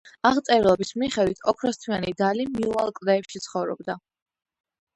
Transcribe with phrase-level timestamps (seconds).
[0.27, 4.01] აღწერილობის მიხედვით, ოქროსთმიანი დალი მიუვალ კლდეებში ცხოვრობდა.